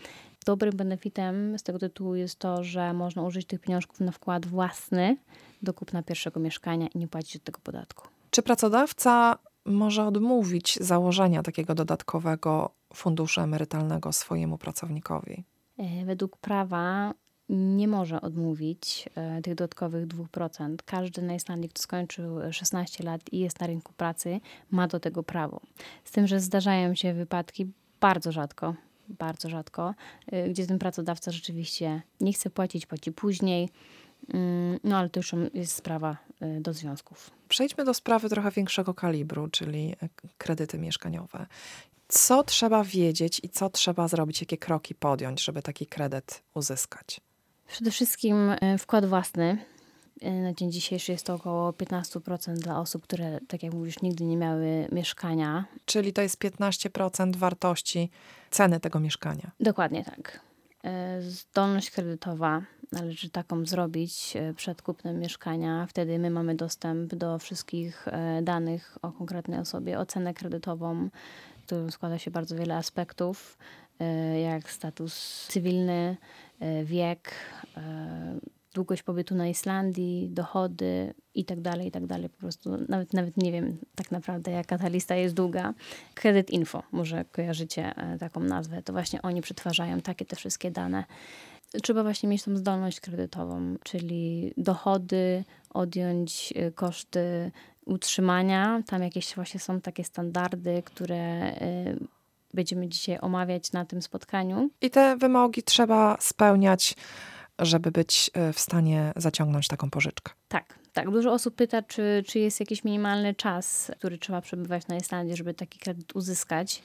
Dobrym 0.46 0.78
benefitem 0.78 1.60
z 1.60 1.64
tego 1.64 1.80
tytułu 1.80 2.16
jest 2.16 2.40
to, 2.40 2.64
że 2.64 2.94
można 2.94 3.24
użyć 3.24 3.48
tych 3.48 3.60
pieniążków 3.60 4.00
na 4.00 4.12
wkład 4.12 4.46
własny 4.46 5.18
do 5.62 5.74
kupna 5.74 6.04
pierwszego 6.04 6.40
mieszkania 6.40 6.88
i 6.88 6.98
nie 6.98 7.08
płacić 7.08 7.36
od 7.36 7.44
tego 7.44 7.60
podatku. 7.64 8.08
Czy 8.32 8.42
pracodawca 8.42 9.38
może 9.66 10.06
odmówić 10.06 10.78
założenia 10.82 11.44
takiego 11.44 11.76
dodatkowego 11.76 12.72
funduszu 12.94 13.42
emerytalnego 13.42 14.14
swojemu 14.14 14.58
pracownikowi? 14.58 15.44
E, 15.78 16.06
według 16.06 16.38
prawa 16.38 17.14
nie 17.50 17.88
może 17.88 18.22
odmówić 18.22 19.10
e, 19.16 19.42
tych 19.42 19.56
dodatkowych 19.56 20.08
2%. 20.08 20.76
Każdy 20.86 21.22
na 21.22 21.36
Islandii, 21.36 21.70
kto 21.70 21.82
skończył 21.82 22.40
16 22.52 23.04
lat 23.04 23.22
i 23.32 23.40
jest 23.40 23.60
na 23.60 23.68
rynku 23.68 23.94
pracy, 23.94 24.40
ma 24.72 24.88
do 24.88 25.00
tego 25.00 25.24
prawo. 25.24 25.62
Z 26.04 26.12
tym, 26.12 26.28
że 26.28 26.40
zdarzają 26.40 26.96
się 26.96 27.14
wypadki 27.14 27.72
bardzo 28.02 28.32
rzadko, 28.32 28.76
bardzo 29.10 29.50
rzadko, 29.50 29.94
e, 30.28 30.50
gdzie 30.50 30.68
ten 30.68 30.80
pracodawca 30.80 31.32
rzeczywiście 31.32 32.02
nie 32.22 32.34
chce 32.34 32.50
płacić, 32.50 32.86
płaci 32.86 33.12
później. 33.12 33.70
Mm, 34.34 34.80
no 34.84 34.98
ale 34.98 35.10
to 35.10 35.20
już 35.20 35.36
jest 35.54 35.76
sprawa 35.76 36.18
do 36.42 36.74
związków. 36.74 37.32
Przejdźmy 37.50 37.86
do 37.86 37.94
sprawy 37.94 38.30
trochę 38.30 38.52
większego 38.52 38.94
kalibru, 38.94 39.48
czyli 39.48 39.96
kredyty 40.38 40.80
mieszkaniowe. 40.80 41.46
Co 42.08 42.44
trzeba 42.44 42.84
wiedzieć 42.84 43.42
i 43.44 43.50
co 43.50 43.70
trzeba 43.70 44.08
zrobić, 44.08 44.42
jakie 44.42 44.58
kroki 44.58 44.96
podjąć, 44.96 45.44
żeby 45.44 45.62
taki 45.62 45.88
kredyt 45.88 46.42
uzyskać? 46.54 47.22
Przede 47.68 47.92
wszystkim 47.92 48.56
e, 48.62 48.78
wkład 48.78 49.06
własny. 49.06 49.58
E, 50.22 50.32
na 50.32 50.54
dzień 50.54 50.72
dzisiejszy 50.72 51.12
jest 51.12 51.26
to 51.26 51.34
około 51.34 51.72
15% 51.72 52.54
dla 52.54 52.80
osób, 52.80 53.04
które, 53.04 53.40
tak 53.48 53.64
jak 53.64 53.74
mówisz, 53.74 54.02
nigdy 54.02 54.26
nie 54.26 54.38
miały 54.38 54.88
mieszkania. 54.92 55.66
Czyli 55.86 56.14
to 56.14 56.22
jest 56.22 56.40
15% 56.40 57.36
wartości 57.36 58.10
ceny 58.52 58.80
tego 58.80 59.00
mieszkania. 59.00 59.52
Dokładnie 59.60 60.04
tak. 60.04 60.49
E, 60.84 61.22
zdolność 61.22 61.92
kredytowa 61.92 62.62
należy 62.92 63.30
taką 63.30 63.66
zrobić 63.66 64.34
przed 64.56 64.82
kupnem 64.82 65.20
mieszkania. 65.20 65.86
Wtedy 65.90 66.20
my 66.20 66.30
mamy 66.30 66.56
dostęp 66.56 67.16
do 67.16 67.40
wszystkich 67.40 68.06
danych 68.42 68.98
o 69.02 69.12
konkretnej 69.12 69.60
osobie, 69.60 70.00
ocenę 70.00 70.34
kredytową, 70.34 71.10
którym 71.70 71.92
składa 71.92 72.18
się 72.18 72.32
bardzo 72.32 72.56
wiele 72.56 72.76
aspektów, 72.76 73.58
e, 74.00 74.40
jak 74.40 74.72
status 74.72 75.46
cywilny, 75.50 76.18
e, 76.60 76.84
wiek, 76.84 77.32
długość 78.74 79.04
pobytu 79.04 79.36
na 79.36 79.48
Islandii, 79.48 80.30
dochody 80.30 81.14
i 81.34 81.46
tak 81.46 81.62
dalej, 81.62 81.88
i 81.88 81.92
tak 81.92 82.06
dalej. 82.06 82.30
Po 82.30 82.38
prostu 82.38 82.78
nawet, 82.90 83.14
nawet 83.14 83.38
nie 83.38 83.52
wiem 83.52 83.78
tak 83.96 84.12
naprawdę, 84.12 84.52
jaka 84.52 84.78
ta 84.78 84.88
lista 84.88 85.16
jest 85.16 85.36
długa. 85.36 85.74
Credit 86.16 86.50
Info, 86.50 86.84
może 86.92 87.26
kojarzycie 87.26 87.94
taką 88.20 88.40
nazwę. 88.40 88.82
To 88.82 88.94
właśnie 88.94 89.22
oni 89.22 89.42
przetwarzają 89.42 90.02
takie 90.02 90.26
te 90.26 90.36
wszystkie 90.36 90.72
dane. 90.72 91.04
Trzeba 91.84 92.04
właśnie 92.04 92.30
mieć 92.30 92.44
tą 92.44 92.58
zdolność 92.58 93.00
kredytową, 93.00 93.76
czyli 93.84 94.54
dochody, 94.58 95.44
odjąć 95.70 96.54
koszty 96.76 97.52
utrzymania. 97.86 98.84
Tam 98.88 99.04
jakieś 99.04 99.36
właśnie 99.36 99.60
są 99.60 99.82
takie 99.82 100.04
standardy, 100.04 100.84
które 100.86 101.52
y, 101.52 102.00
będziemy 102.54 102.88
dzisiaj 102.88 103.18
omawiać 103.22 103.72
na 103.72 103.86
tym 103.86 104.02
spotkaniu. 104.02 104.70
I 104.82 104.90
te 104.90 105.18
wymogi 105.18 105.64
trzeba 105.64 106.18
spełniać, 106.20 106.96
żeby 107.60 107.92
być 107.92 108.32
y, 108.50 108.54
w 108.54 108.60
stanie 108.60 109.14
zaciągnąć 109.16 109.68
taką 109.68 109.90
pożyczkę. 109.90 110.34
Tak, 110.48 110.80
tak. 110.94 111.12
Dużo 111.12 111.34
osób 111.34 111.56
pyta, 111.56 111.82
czy, 111.82 112.24
czy 112.28 112.40
jest 112.40 112.60
jakiś 112.60 112.84
minimalny 112.84 113.36
czas, 113.36 113.92
który 113.98 114.18
trzeba 114.18 114.42
przebywać 114.42 114.88
na 114.88 114.98
Islandii, 114.98 115.38
żeby 115.38 115.54
taki 115.54 115.80
kredyt 115.80 116.16
uzyskać. 116.16 116.84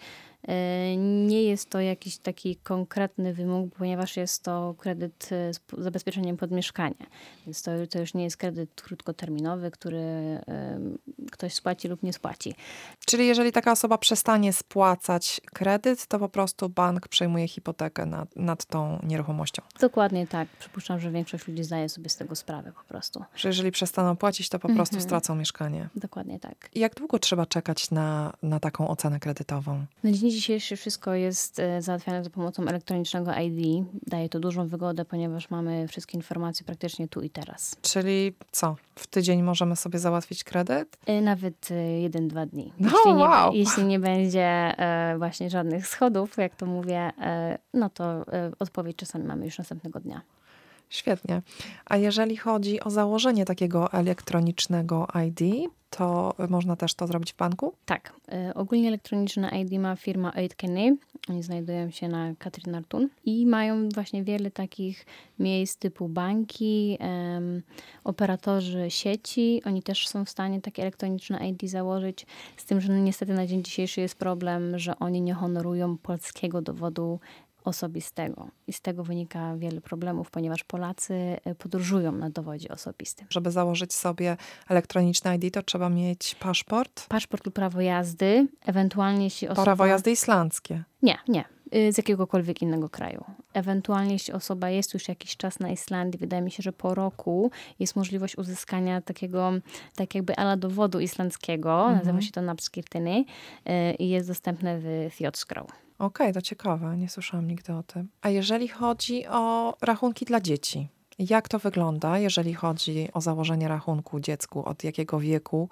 E, 0.49 0.97
nie 0.97 1.43
jest 1.43 1.71
to 1.71 1.81
jakiś 1.81 2.19
taki 2.19 2.57
konkretny 2.57 3.35
wymóg, 3.35 3.75
ponieważ 3.75 4.17
jest 4.17 4.43
to 4.43 4.75
kredyt 4.79 5.29
z 5.29 5.61
zabezpieczeniem 5.79 6.37
pod 6.37 6.51
mieszkanie. 6.51 7.07
Więc 7.47 7.63
to, 7.63 7.71
to 7.91 7.99
już 7.99 8.15
nie 8.15 8.25
jest 8.25 8.37
kredyt 8.37 8.83
krótkoterminowy, 8.83 9.71
który 9.71 10.05
ktoś 11.33 11.55
spłaci 11.55 11.89
lub 11.89 12.03
nie 12.03 12.13
spłaci. 12.13 12.55
Czyli 13.07 13.27
jeżeli 13.27 13.53
taka 13.53 13.73
osoba 13.73 13.99
przestanie 13.99 14.53
spłacać 14.53 15.41
kredyt, 15.53 16.07
to 16.07 16.19
po 16.19 16.29
prostu 16.29 16.69
bank 16.69 17.09
przejmuje 17.09 17.49
hipotekę 17.49 18.07
nad, 18.07 18.37
nad 18.37 18.65
tą 18.65 18.99
nieruchomością. 19.03 19.63
Dokładnie 19.81 20.27
tak. 20.27 20.49
Przypuszczam, 20.49 21.01
że 21.01 21.11
większość 21.11 21.49
ludzi 21.49 21.65
zdaje 21.65 21.89
sobie 21.89 22.09
z 22.09 22.17
tego 22.17 22.37
sprawę 22.37 22.73
po 22.73 22.85
prostu. 22.89 23.25
Że 23.37 23.49
jeżeli 23.49 23.71
przestaną 23.71 24.17
płacić, 24.17 24.49
to 24.49 24.59
po 24.59 24.69
prostu 24.69 24.97
mhm. 24.97 25.09
stracą 25.09 25.35
mieszkanie. 25.35 25.89
Dokładnie 25.97 26.41
tak. 26.41 26.71
I 26.75 26.81
jak 26.81 26.95
długo 26.95 27.19
trzeba 27.19 27.47
czekać 27.47 27.91
na, 27.91 28.33
na 28.43 28.61
taką 28.61 28.89
ocenę 28.89 29.21
kredytową? 29.21 29.87
Na 30.05 30.13
dzień 30.13 30.31
dzisiejszy 30.35 30.77
wszystko 30.77 31.15
jest 31.15 31.59
e, 31.59 31.83
załatwiane 31.83 32.25
za 32.25 32.31
pomocą 32.31 32.63
elektronicznego 32.67 33.33
ID. 33.35 33.87
Daje 34.07 34.29
to 34.29 34.41
dużą 34.41 34.67
wygodę, 34.67 35.05
ponieważ 35.05 35.51
mamy 35.51 35.89
wszystkie 35.89 36.19
informacje 36.19 36.67
praktycznie 36.67 37.09
tu 37.09 37.21
i 37.21 37.31
teraz. 37.31 37.77
Czyli 37.83 38.33
co? 38.51 38.77
W 38.95 39.07
tydzień 39.07 39.43
możemy 39.43 39.77
sobie 39.77 39.99
załatwić 39.99 40.45
kredyt? 40.45 40.97
E, 41.07 41.21
nawet 41.21 41.71
e, 41.71 42.01
jeden, 42.01 42.29
dwa 42.29 42.47
dni. 42.47 42.73
No, 42.81 42.91
jeśli, 42.91 43.13
wow. 43.13 43.53
nie, 43.53 43.59
jeśli 43.65 43.85
nie 43.85 43.99
będzie 43.99 44.75
właśnie 45.19 45.51
żadnych 45.51 45.87
schodów, 45.87 46.37
jak 46.37 46.57
to 46.57 46.67
mówię, 46.67 47.13
no 47.75 47.91
to 47.91 48.25
odpowiedź 48.59 48.97
czasami 48.97 49.25
mamy 49.25 49.45
już 49.45 49.59
następnego 49.59 50.01
dnia. 50.01 50.21
Świetnie. 50.91 51.43
A 51.85 51.97
jeżeli 51.97 52.37
chodzi 52.37 52.81
o 52.81 52.91
założenie 52.91 53.45
takiego 53.45 53.93
elektronicznego 53.93 55.09
ID, 55.27 55.71
to 55.97 56.35
można 56.49 56.77
też 56.77 56.95
to 56.95 57.07
zrobić 57.07 57.33
w 57.33 57.37
banku? 57.37 57.75
Tak. 57.87 58.13
Y, 58.51 58.55
ogólnie 58.55 58.89
elektroniczne 58.89 59.61
ID 59.61 59.73
ma 59.81 59.97
firma 59.97 60.31
8Kenny. 60.31 60.97
Oni 61.29 61.43
znajdują 61.43 61.91
się 61.91 62.09
na 62.09 62.35
Katrin 62.39 62.75
Artun 62.75 63.09
i 63.25 63.47
mają 63.47 63.89
właśnie 63.89 64.25
wiele 64.25 64.51
takich 64.51 65.07
miejsc 65.39 65.77
typu 65.77 66.09
banki, 66.09 66.99
um, 67.01 67.63
operatorzy 68.05 68.91
sieci. 68.91 69.63
Oni 69.65 69.83
też 69.83 70.09
są 70.09 70.25
w 70.25 70.31
stanie 70.31 70.61
takie 70.61 70.83
elektroniczne 70.83 71.49
ID 71.49 71.71
założyć, 71.71 72.27
z 72.57 72.65
tym, 72.65 72.81
że 72.81 73.01
niestety 73.01 73.35
na 73.35 73.47
dzień 73.47 73.65
dzisiejszy 73.65 74.01
jest 74.01 74.19
problem, 74.19 74.79
że 74.79 74.99
oni 74.99 75.21
nie 75.21 75.35
honorują 75.35 75.99
polskiego 75.99 76.63
dowodu 76.63 77.21
osobistego. 77.65 78.49
I 78.67 78.73
z 78.73 78.81
tego 78.81 79.05
wynika 79.05 79.57
wiele 79.57 79.81
problemów, 79.81 80.31
ponieważ 80.31 80.65
Polacy 80.65 81.15
e, 81.45 81.55
podróżują 81.55 82.13
na 82.13 82.31
dowodzie 82.31 82.69
osobistym. 82.69 83.27
Żeby 83.31 83.51
założyć 83.51 83.95
sobie 83.95 84.37
elektroniczne 84.69 85.37
ID, 85.37 85.55
to 85.55 85.63
trzeba 85.63 85.89
mieć 85.89 86.35
paszport? 86.35 87.07
Paszport 87.09 87.47
lub 87.47 87.55
prawo 87.55 87.81
jazdy, 87.81 88.49
ewentualnie 88.67 89.25
jeśli 89.25 89.49
osoba... 89.49 89.65
Prawo 89.65 89.87
jazdy 89.87 90.11
islandzkie? 90.11 90.85
Nie, 91.03 91.19
nie. 91.29 91.45
Y, 91.75 91.93
z 91.93 91.99
jakiegokolwiek 91.99 92.63
innego 92.63 92.89
kraju. 92.89 93.25
Ewentualnie, 93.53 94.13
jeśli 94.13 94.33
osoba 94.33 94.71
jest 94.71 94.95
już 94.95 95.09
jakiś 95.09 95.37
czas 95.37 95.61
na 95.61 95.71
Islandii, 95.71 96.21
wydaje 96.21 96.43
mi 96.43 96.51
się, 96.51 96.63
że 96.63 96.73
po 96.73 96.95
roku 96.95 97.51
jest 97.79 97.97
możliwość 97.97 98.39
uzyskania 98.39 99.01
takiego, 99.01 99.53
tak 99.95 100.15
jakby 100.15 100.37
ala 100.37 100.57
dowodu 100.57 101.01
islandzkiego, 101.01 101.81
mhm. 101.81 101.99
nazywa 101.99 102.21
się 102.21 102.31
to 102.31 102.43
Napskirtyny 102.43 103.25
y, 103.69 103.95
i 103.99 104.09
jest 104.09 104.29
dostępne 104.29 104.79
w 104.79 105.11
Thiotskrau. 105.17 105.67
Okej, 105.99 106.27
okay, 106.27 106.33
to 106.33 106.43
ciekawe, 106.43 106.97
nie 106.97 107.09
słyszałam 107.09 107.49
nigdy 107.49 107.73
o 107.73 107.83
tym. 107.83 108.09
A 108.23 108.29
jeżeli 108.29 108.69
chodzi 108.69 109.27
o 109.27 109.75
rachunki 109.81 110.25
dla 110.25 110.41
dzieci, 110.41 110.89
jak 111.19 111.49
to 111.49 111.59
wygląda, 111.59 112.19
jeżeli 112.19 112.55
chodzi 112.55 113.09
o 113.13 113.21
założenie 113.21 113.69
rachunku 113.69 114.21
dziecku? 114.21 114.65
Od 114.65 114.85
jakiego 114.85 115.21
wieku 115.21 115.69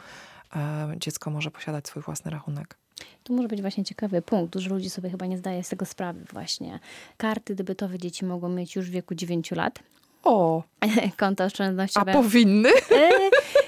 e, 0.57 0.93
dziecko 0.97 1.31
może 1.31 1.50
posiadać 1.50 1.88
swój 1.88 2.02
własny 2.02 2.31
rachunek? 2.31 2.79
To 3.25 3.33
może 3.33 3.49
być 3.49 3.61
właśnie 3.61 3.85
ciekawy 3.85 4.23
punkt. 4.23 4.52
Dużo 4.52 4.71
ludzi 4.75 4.91
sobie 4.91 5.11
chyba 5.11 5.26
nie 5.26 5.38
zdaje 5.38 5.64
z 5.64 5.69
tego 5.69 5.87
sprawy 5.87 6.25
właśnie. 6.33 6.81
Karty 7.17 7.55
debetowe 7.55 7.99
dzieci 7.99 8.25
mogą 8.25 8.49
mieć 8.49 8.76
już 8.76 8.87
w 8.87 8.91
wieku 8.91 9.14
9 9.14 9.50
lat. 9.50 9.79
O! 10.25 10.62
Konto 11.17 11.45
oszczędnościowe. 11.45 12.11
A 12.11 12.14
powinny? 12.14 12.71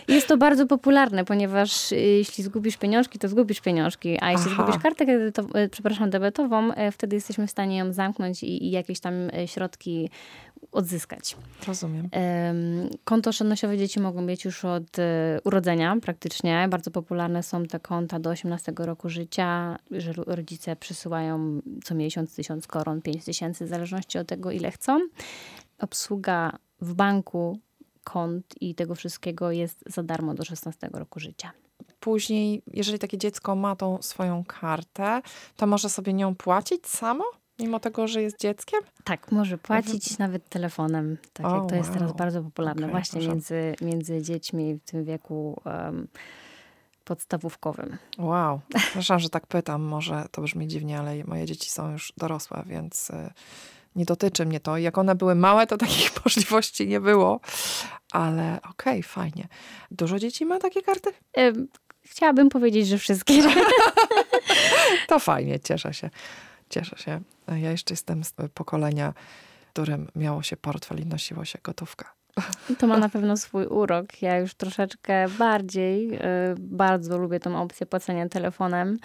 Jest 0.08 0.28
to 0.28 0.36
bardzo 0.36 0.66
popularne, 0.66 1.24
ponieważ 1.24 1.92
y, 1.92 1.96
jeśli 1.96 2.44
zgubisz 2.44 2.76
pieniążki, 2.76 3.18
to 3.18 3.28
zgubisz 3.28 3.60
pieniążki, 3.60 4.18
a 4.20 4.30
jeśli 4.30 4.46
Aha. 4.52 4.62
zgubisz 4.62 4.82
kartę 4.82 5.04
kredytową, 5.04 5.48
y, 5.58 5.68
przepraszam, 5.68 6.10
debetową, 6.10 6.72
y, 6.72 6.90
wtedy 6.92 7.16
jesteśmy 7.16 7.46
w 7.46 7.50
stanie 7.50 7.76
ją 7.76 7.92
zamknąć 7.92 8.42
i, 8.42 8.64
i 8.66 8.70
jakieś 8.70 9.00
tam 9.00 9.14
środki 9.46 10.10
odzyskać. 10.72 11.36
Rozumiem. 11.66 12.08
Konto 13.04 13.30
oszczędnościowe 13.30 13.78
dzieci 13.78 14.00
mogą 14.00 14.22
mieć 14.22 14.44
już 14.44 14.64
od 14.64 14.96
urodzenia 15.44 15.96
praktycznie. 16.02 16.66
Bardzo 16.70 16.90
popularne 16.90 17.42
są 17.42 17.66
te 17.66 17.80
konta 17.80 18.18
do 18.18 18.30
18 18.30 18.72
roku 18.76 19.08
życia, 19.08 19.78
że 19.90 20.12
rodzice 20.26 20.76
przysyłają 20.76 21.60
co 21.84 21.94
miesiąc 21.94 22.36
tysiąc 22.36 22.66
koron, 22.66 23.02
pięć 23.02 23.24
tysięcy, 23.24 23.64
w 23.64 23.68
zależności 23.68 24.18
od 24.18 24.26
tego, 24.26 24.50
ile 24.50 24.70
chcą. 24.70 25.00
Obsługa 25.78 26.58
w 26.80 26.94
banku 26.94 27.58
kont 28.04 28.62
i 28.62 28.74
tego 28.74 28.94
wszystkiego 28.94 29.50
jest 29.50 29.84
za 29.86 30.02
darmo 30.02 30.34
do 30.34 30.44
16 30.44 30.88
roku 30.92 31.20
życia. 31.20 31.52
Później, 32.00 32.62
jeżeli 32.66 32.98
takie 32.98 33.18
dziecko 33.18 33.56
ma 33.56 33.76
tą 33.76 34.02
swoją 34.02 34.44
kartę, 34.44 35.22
to 35.56 35.66
może 35.66 35.88
sobie 35.88 36.12
nią 36.12 36.34
płacić 36.34 36.86
samo? 36.86 37.24
Mimo 37.58 37.80
tego, 37.80 38.08
że 38.08 38.22
jest 38.22 38.40
dzieckiem? 38.40 38.80
Tak, 39.04 39.32
może 39.32 39.58
płacić 39.58 40.18
nawet 40.18 40.48
telefonem. 40.48 41.16
Tak 41.32 41.46
jak 41.52 41.68
to 41.68 41.74
jest 41.74 41.92
teraz 41.92 42.12
bardzo 42.12 42.42
popularne 42.42 42.86
okay, 42.86 42.90
właśnie 42.90 43.28
między, 43.28 43.74
między 43.80 44.22
dziećmi 44.22 44.74
w 44.74 44.90
tym 44.90 45.04
wieku 45.04 45.60
um, 45.64 46.08
podstawówkowym. 47.04 47.96
Wow. 48.18 48.60
Przepraszam, 48.76 49.18
że 49.18 49.28
tak 49.28 49.46
pytam. 49.46 49.82
Może 49.82 50.24
to 50.30 50.42
brzmi 50.42 50.68
dziwnie, 50.68 50.98
ale 50.98 51.24
moje 51.24 51.46
dzieci 51.46 51.70
są 51.70 51.92
już 51.92 52.12
dorosłe, 52.16 52.62
więc 52.66 53.10
y, 53.10 53.30
nie 53.96 54.04
dotyczy 54.04 54.46
mnie 54.46 54.60
to. 54.60 54.78
Jak 54.78 54.98
one 54.98 55.14
były 55.14 55.34
małe, 55.34 55.66
to 55.66 55.76
takich 55.76 56.10
możliwości 56.24 56.88
nie 56.88 57.00
było. 57.00 57.40
Ale 58.12 58.58
okej, 58.70 59.00
okay, 59.00 59.02
fajnie. 59.02 59.48
Dużo 59.90 60.18
dzieci 60.18 60.46
ma 60.46 60.58
takie 60.58 60.82
karty? 60.82 61.10
Chciałabym 62.02 62.48
powiedzieć, 62.48 62.88
że 62.88 62.98
wszystkie. 62.98 63.42
to 65.08 65.18
fajnie, 65.18 65.60
cieszę 65.60 65.94
się. 65.94 66.10
Cieszę 66.70 66.98
się. 66.98 67.20
Ja 67.48 67.70
jeszcze 67.70 67.92
jestem 67.92 68.24
z 68.24 68.32
pokolenia, 68.54 69.14
w 69.66 69.70
którym 69.70 70.08
miało 70.16 70.42
się 70.42 70.56
portfel 70.56 71.00
i 71.00 71.06
nosiło 71.06 71.44
się 71.44 71.58
gotówka. 71.62 72.14
To 72.78 72.86
ma 72.86 72.98
na 72.98 73.08
pewno 73.08 73.36
swój 73.36 73.66
urok. 73.66 74.22
Ja 74.22 74.38
już 74.38 74.54
troszeczkę 74.54 75.28
bardziej, 75.28 76.14
y, 76.14 76.18
bardzo 76.58 77.18
lubię 77.18 77.40
tą 77.40 77.62
opcję 77.62 77.86
płacenia 77.86 78.28
telefonem. 78.28 78.98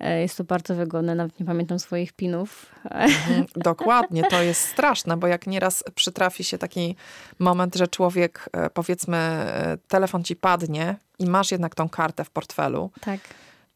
Y, 0.00 0.20
jest 0.20 0.36
to 0.36 0.44
bardzo 0.44 0.74
wygodne, 0.74 1.14
nawet 1.14 1.40
nie 1.40 1.46
pamiętam 1.46 1.78
swoich 1.78 2.12
pinów. 2.12 2.66
Mhm, 2.84 3.46
dokładnie, 3.56 4.24
to 4.24 4.42
jest 4.42 4.60
straszne, 4.60 5.16
bo 5.16 5.26
jak 5.26 5.46
nieraz 5.46 5.84
przytrafi 5.94 6.44
się 6.44 6.58
taki 6.58 6.96
moment, 7.38 7.74
że 7.76 7.88
człowiek, 7.88 8.50
y, 8.66 8.70
powiedzmy, 8.70 9.46
telefon 9.88 10.24
ci 10.24 10.36
padnie 10.36 10.96
i 11.18 11.26
masz 11.26 11.50
jednak 11.50 11.74
tą 11.74 11.88
kartę 11.88 12.24
w 12.24 12.30
portfelu. 12.30 12.90
Tak 13.00 13.20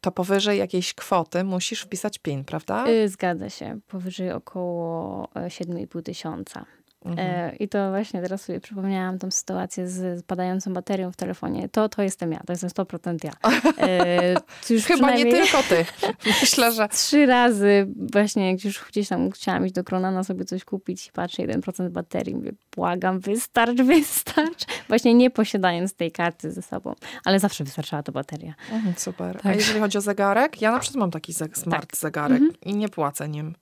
to 0.01 0.13
powyżej 0.13 0.59
jakiejś 0.59 0.95
kwoty 0.95 1.45
musisz 1.45 1.81
wpisać 1.81 2.19
PIN, 2.19 2.45
prawda? 2.45 2.85
Zgadza 3.07 3.51
się. 3.51 3.79
Powyżej 3.89 4.33
około 4.33 5.29
7,5 5.35 6.03
tysiąca. 6.03 6.65
Mhm. 7.05 7.29
E, 7.29 7.57
I 7.57 7.69
to 7.69 7.91
właśnie 7.91 8.23
teraz 8.23 8.43
sobie 8.43 8.61
przypomniałam 8.61 9.19
tą 9.19 9.31
sytuację 9.31 9.89
z 9.89 10.23
padającą 10.27 10.75
baterią 10.75 11.13
w 11.13 11.17
telefonie. 11.17 11.69
To, 11.69 11.89
to 11.89 12.03
jestem 12.03 12.33
ja, 12.33 12.41
to 12.47 12.53
jestem 12.53 12.71
100% 12.71 13.17
ja. 13.25 13.33
E, 13.79 14.35
już 14.71 14.85
Chyba 14.99 15.15
nie 15.15 15.27
tylko 15.33 15.63
ty. 15.69 15.85
Myślę, 16.41 16.73
że... 16.73 16.89
Trzy 16.89 17.27
razy 17.27 17.87
właśnie, 18.13 18.51
jak 18.51 18.65
już 18.65 18.85
gdzieś 18.89 19.09
tam 19.09 19.31
chciałam 19.31 19.67
iść 19.67 19.75
do 19.75 19.85
Kronana 19.85 20.25
sobie 20.25 20.45
coś 20.45 20.65
kupić 20.65 21.07
i 21.07 21.13
patrzę, 21.13 21.43
1% 21.43 21.91
baterii. 21.91 22.35
Mówię, 22.35 22.53
błagam, 22.77 23.21
wystarcz, 23.21 23.83
wystarcz. 23.93 24.65
Właśnie 24.89 25.15
nie 25.15 25.31
posiadając 25.31 25.95
tej 25.95 26.13
karty 26.13 26.53
ze 26.53 26.63
sobą. 26.63 26.95
Ale 27.25 27.41
zawsze 27.41 27.65
wystarczała 27.65 28.03
to 28.03 28.13
bateria. 28.13 28.55
Mhm, 28.73 28.95
super. 28.97 29.37
Tak. 29.37 29.47
A 29.47 29.55
jeżeli 29.55 29.81
chodzi 29.81 29.99
o 29.99 30.01
zegarek? 30.01 30.63
Ja 30.63 30.71
na 30.71 30.79
przykład 30.79 31.01
mam 31.01 31.11
taki 31.11 31.35
smart 31.35 31.91
tak. 31.91 31.97
zegarek 31.97 32.41
mhm. 32.41 32.61
i 32.63 32.77
nie 32.77 32.89
płacę 32.89 33.29
nim. 33.29 33.55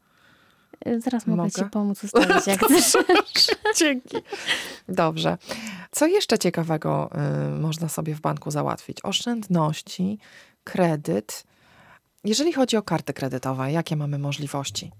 Zaraz 0.98 1.26
mogę, 1.26 1.36
mogę? 1.42 1.50
ci 1.50 1.64
pomóc 1.64 2.04
ustawić, 2.04 2.46
jak 2.46 2.60
chcesz. 2.64 2.92
Dzięki. 3.76 4.16
Dobrze. 4.88 5.38
Co 5.90 6.06
jeszcze 6.06 6.38
ciekawego 6.38 7.10
y, 7.56 7.60
można 7.60 7.88
sobie 7.88 8.14
w 8.14 8.20
banku 8.20 8.50
załatwić? 8.50 8.98
Oszczędności, 9.02 10.18
kredyt. 10.64 11.44
Jeżeli 12.24 12.52
chodzi 12.52 12.76
o 12.76 12.82
karty 12.82 13.12
kredytowe, 13.12 13.72
jakie 13.72 13.96
mamy 13.96 14.18
możliwości? 14.18 14.92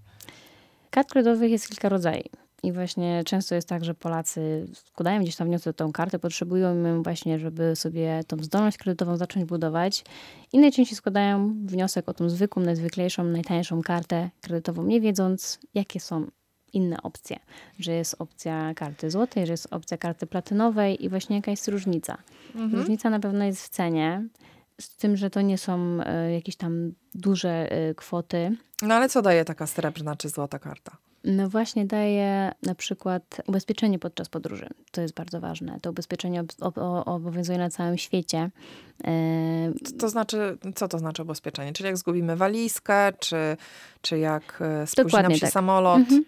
Kart 0.91 1.11
kredytowych 1.11 1.51
jest 1.51 1.69
kilka 1.69 1.89
rodzajów. 1.89 2.46
I 2.67 2.73
właśnie 2.73 3.23
często 3.25 3.55
jest 3.55 3.69
tak, 3.69 3.85
że 3.85 3.95
Polacy 3.95 4.67
składają 4.75 5.23
gdzieś 5.23 5.37
tam 5.37 5.49
wniosek 5.49 5.71
o 5.71 5.73
tą 5.73 5.93
kartę, 5.93 6.19
potrzebują 6.19 6.83
ją 6.83 7.03
właśnie, 7.03 7.39
żeby 7.39 7.77
sobie 7.77 8.21
tą 8.27 8.37
zdolność 8.45 8.79
kredytową 8.79 9.17
zacząć 9.17 9.45
budować 9.45 10.05
i 10.53 10.59
najczęściej 10.59 10.97
składają 10.97 11.55
wniosek 11.65 12.09
o 12.09 12.15
tą 12.15 12.29
zwykłą, 12.29 12.63
najzwyklejszą, 12.63 13.25
najtańszą 13.25 13.83
kartę 13.83 14.31
kredytową, 14.41 14.85
nie 14.85 15.01
wiedząc, 15.01 15.59
jakie 15.75 16.01
są 16.01 16.27
inne 16.73 17.03
opcje. 17.03 17.39
Że 17.79 17.93
jest 17.93 18.17
opcja 18.19 18.75
karty 18.75 19.11
złotej, 19.11 19.47
że 19.47 19.53
jest 19.53 19.69
opcja 19.71 19.97
karty 19.97 20.27
platynowej 20.27 21.05
i 21.05 21.09
właśnie 21.09 21.37
jaka 21.37 21.51
jest 21.51 21.69
różnica. 21.69 22.19
Mhm. 22.55 22.75
Różnica 22.75 23.11
na 23.11 23.21
pewno 23.21 23.45
jest 23.45 23.63
w 23.63 23.69
cenie, 23.69 24.29
z 24.81 24.97
tym, 24.97 25.17
że 25.17 25.31
to 25.31 25.41
nie 25.41 25.59
są 25.59 25.99
y, 26.29 26.33
jakieś 26.33 26.57
tam 26.57 26.93
duże 27.15 27.73
y, 27.91 27.95
kwoty. 27.95 28.57
No 28.83 28.95
ale 28.95 29.09
co 29.09 29.23
daje 29.23 29.45
taka 29.45 29.67
srebrna 29.67 30.17
czy 30.17 30.29
złota 30.29 30.59
karta? 30.59 31.06
No 31.27 31.49
właśnie 31.49 31.87
daje 31.87 32.53
na 32.63 32.75
przykład 32.75 33.43
ubezpieczenie 33.47 33.99
podczas 33.99 34.29
podróży. 34.29 34.69
To 34.91 35.01
jest 35.01 35.15
bardzo 35.15 35.41
ważne. 35.41 35.79
To 35.81 35.91
ubezpieczenie 35.91 36.45
ob 36.61 36.79
obowiązuje 37.07 37.59
na 37.59 37.71
całym 37.71 37.99
świecie. 37.99 38.51
To, 39.85 39.93
to, 39.99 40.09
znaczy, 40.09 40.59
co 40.75 40.89
to 40.89 40.99
znaczy 40.99 41.23
ubezpieczenie? 41.23 41.73
Czyli 41.73 41.87
jak 41.87 41.97
zgubimy 41.97 42.37
walizkę, 42.37 43.13
czy, 43.19 43.57
czy 44.01 44.19
jak 44.19 44.59
e, 44.61 44.87
spóźni 44.87 45.23
nam 45.23 45.35
się 45.35 45.41
tak. 45.41 45.51
samolot? 45.51 45.99
Mhm. 45.99 46.25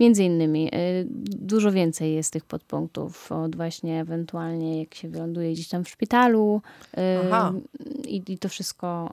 Między 0.00 0.24
innymi 0.24 0.74
y, 0.74 1.06
dużo 1.38 1.72
więcej 1.72 2.14
jest 2.14 2.32
tych 2.32 2.44
podpunktów 2.44 3.32
od 3.32 3.56
właśnie 3.56 4.00
ewentualnie 4.00 4.80
jak 4.80 4.94
się 4.94 5.08
wyląduje 5.08 5.52
gdzieś 5.52 5.68
tam 5.68 5.84
w 5.84 5.88
szpitalu 5.88 6.62
y, 6.94 7.00
i, 8.08 8.22
i, 8.32 8.38
to 8.38 8.48
wszystko 8.48 9.10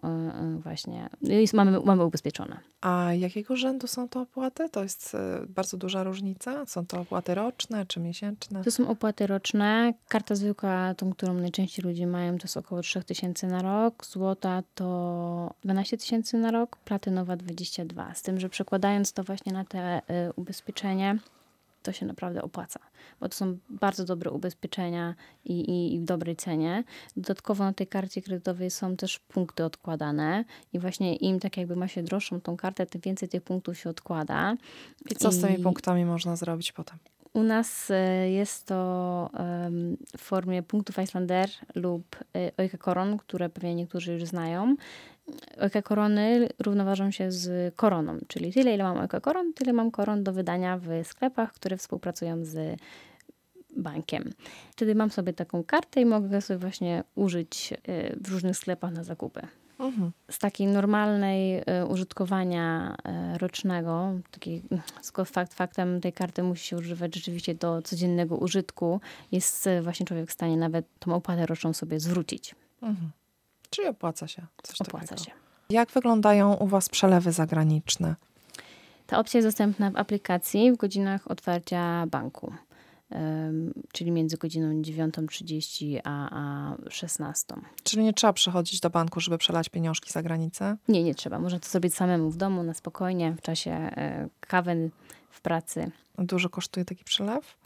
y, 0.58 0.60
właśnie 0.60 1.10
jest, 1.22 1.54
mamy, 1.54 1.80
mamy 1.80 2.06
ubezpieczone. 2.06 2.58
A 2.82 3.14
jakiego 3.14 3.56
rzędu 3.56 3.88
są 3.88 4.10
to 4.10 4.22
opłaty? 4.22 4.70
To 4.70 4.84
jest 4.84 5.18
bardzo 5.50 5.78
duża 5.78 6.04
różnica? 6.04 6.66
Są 6.66 6.86
to 6.86 7.00
opłaty 7.00 7.36
roczne 7.36 7.86
czy 7.86 8.00
miesięczne? 8.00 8.64
To 8.64 8.72
są 8.72 8.88
opłaty 8.88 9.28
roczne. 9.28 9.94
Karta 10.08 10.36
zwykła, 10.36 10.94
tą, 10.94 11.14
którą 11.14 11.34
najczęściej 11.34 11.86
ludzie 11.86 12.08
mają, 12.08 12.38
to 12.38 12.44
jest 12.44 12.58
około 12.58 12.82
3000 12.82 13.48
na 13.48 13.62
rok. 13.62 14.06
Złota 14.06 14.64
to 14.76 15.54
12 15.64 15.98
tysięcy 15.98 16.38
na 16.38 16.52
rok, 16.52 16.78
platynowa 16.78 17.36
22. 17.36 18.14
Z 18.14 18.22
tym, 18.22 18.40
że 18.40 18.50
przekładając 18.50 19.14
to 19.14 19.24
właśnie 19.24 19.54
na 19.54 19.66
te 19.66 20.02
ubezpieczenia 20.36 20.71
ubezpieczenie, 20.72 21.18
to 21.84 21.92
się 21.92 22.06
naprawdę 22.06 22.42
opłaca, 22.42 22.80
bo 23.20 23.30
to 23.30 23.36
są 23.36 23.58
bardzo 23.70 24.06
dobre 24.06 24.32
ubezpieczenia 24.32 25.16
i, 25.46 25.60
i, 25.60 25.96
i, 25.96 26.00
w 26.00 26.06
dobrej 26.06 26.36
cenie. 26.36 26.84
Dodatkowo 27.18 27.64
na 27.64 27.74
tej 27.74 27.88
karcie 27.88 28.22
kredytowej 28.22 28.72
są 28.72 28.98
też 28.98 29.20
punkty 29.20 29.66
odkładane 29.66 30.46
i 30.74 30.80
właśnie 30.80 31.16
im 31.16 31.40
tak 31.40 31.58
jakby 31.58 31.76
ma 31.76 31.88
się 31.88 32.04
droższą 32.04 32.42
tą 32.42 32.58
kartę, 32.58 32.86
tym 32.86 33.02
więcej 33.02 33.30
tych 33.30 33.44
punktów 33.44 33.78
się 33.78 33.90
odkłada. 33.90 34.58
I 35.10 35.16
co 35.16 35.30
I... 35.30 35.34
z 35.34 35.42
tymi 35.42 35.58
punktami 35.58 36.06
można 36.06 36.36
zrobić 36.36 36.72
potem? 36.72 36.98
U 37.34 37.44
nas 37.44 37.92
e, 37.92 38.30
jest 38.30 38.66
to 38.66 39.30
w 40.18 40.22
formie 40.22 40.64
punktów 40.64 40.98
Icelander 40.98 41.50
lub 41.76 42.16
e, 42.36 42.52
Oika 42.58 42.78
Koron, 42.78 43.18
które 43.18 43.50
pewnie 43.50 43.76
niektórzy 43.76 44.14
już 44.14 44.24
znają. 44.24 44.76
Oika 45.62 45.82
Korony 45.82 46.50
równoważą 46.60 47.12
się 47.12 47.32
z 47.32 47.76
koroną, 47.76 48.18
czyli 48.28 48.54
tyle 48.54 48.74
ile 48.74 48.84
mam 48.84 48.98
Oika 48.98 49.20
Koron, 49.20 49.54
tyle 49.54 49.74
mam 49.74 49.92
koron 49.92 50.24
do 50.24 50.34
wydania 50.34 50.78
w 50.78 50.88
sklepach, 51.04 51.54
które 51.54 51.78
współpracują 51.78 52.46
z 52.46 52.80
bankiem. 53.78 54.30
Wtedy 54.72 54.96
mam 54.96 55.10
sobie 55.10 55.34
taką 55.34 55.64
kartę 55.64 56.02
i 56.02 56.06
mogę 56.06 56.42
sobie 56.42 56.58
właśnie 56.58 57.04
użyć 57.16 57.74
e, 57.74 58.16
w 58.16 58.32
różnych 58.32 58.58
sklepach 58.58 58.92
na 58.94 59.04
zakupy. 59.04 59.48
Mhm. 59.82 60.12
Z 60.32 60.40
takiej 60.40 60.68
normalnej 60.68 61.60
y, 61.60 61.86
użytkowania 61.88 62.96
y, 63.36 63.38
rocznego, 63.38 64.14
taki, 64.32 64.62
fakt 65.26 65.54
faktem 65.54 66.02
tej 66.02 66.14
karty 66.14 66.44
musi 66.44 66.68
się 66.68 66.78
używać 66.78 67.16
rzeczywiście 67.16 67.56
do 67.56 67.82
codziennego 67.82 68.38
użytku, 68.38 69.02
jest 69.32 69.68
y, 69.68 69.82
właśnie 69.82 70.06
człowiek 70.06 70.30
w 70.30 70.34
stanie 70.34 70.58
nawet 70.58 70.86
tą 71.00 71.16
opłatę 71.16 71.46
roczną 71.46 71.74
sobie 71.74 72.00
zwrócić. 72.00 72.56
Mhm. 72.82 73.12
Czyli 73.72 73.88
opłaca 73.88 74.28
się. 74.28 74.46
Coś 74.64 74.82
opłaca 74.82 75.08
takiego. 75.08 75.24
się. 75.26 75.32
Jak 75.70 75.92
wyglądają 75.92 76.54
u 76.54 76.68
Was 76.68 76.90
przelewy 76.90 77.32
zagraniczne? 77.32 78.16
Ta 79.08 79.20
opcja 79.20 79.38
jest 79.38 79.48
dostępna 79.48 79.92
w 79.92 79.96
aplikacji 79.96 80.72
w 80.72 80.78
godzinach 80.78 81.32
otwarcia 81.32 82.08
banku 82.08 82.54
czyli 83.92 84.12
między 84.12 84.38
godziną 84.38 84.82
9.30 84.82 86.00
a, 86.04 86.30
a 86.32 86.76
16. 86.90 87.56
Czyli 87.84 88.04
nie 88.04 88.14
trzeba 88.14 88.34
przychodzić 88.34 88.80
do 88.80 88.90
banku, 88.90 89.20
żeby 89.20 89.38
przelać 89.38 89.70
pieniążki 89.70 90.12
za 90.12 90.24
granicę? 90.24 90.78
Nie, 90.88 91.04
nie 91.04 91.16
trzeba. 91.16 91.40
Można 91.40 91.60
to 91.60 91.70
zrobić 91.70 91.96
samemu 91.96 92.30
w 92.30 92.38
domu, 92.38 92.64
na 92.64 92.74
spokojnie, 92.74 93.36
w 93.38 93.42
czasie 93.42 93.72
e, 93.72 94.30
kawy, 94.40 94.90
w 95.30 95.42
pracy. 95.42 95.92
Dużo 96.18 96.50
kosztuje 96.50 96.86
taki 96.86 97.04
przelew? 97.04 97.58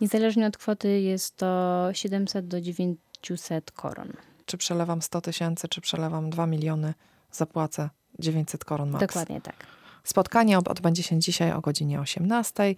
Niezależnie 0.00 0.46
od 0.46 0.56
kwoty 0.56 1.00
jest 1.00 1.36
to 1.36 1.88
700 1.92 2.48
do 2.48 2.60
900 2.60 3.72
koron. 3.72 4.12
Czy 4.48 4.56
przelewam 4.58 5.02
100 5.02 5.20
tysięcy, 5.20 5.68
czy 5.68 5.80
przelewam 5.80 6.30
2 6.30 6.46
miliony, 6.46 6.94
zapłacę 7.32 7.90
900 8.18 8.64
koron 8.64 8.90
max. 8.90 9.06
Dokładnie 9.06 9.40
tak. 9.40 9.66
Spotkanie 10.04 10.58
odbędzie 10.58 11.02
się 11.02 11.18
dzisiaj 11.18 11.52
o 11.52 11.60
godzinie 11.60 12.00
18 12.00 12.74